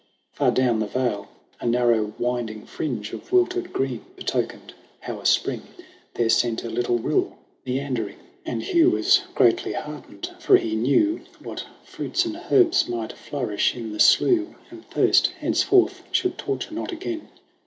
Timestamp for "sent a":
6.27-6.71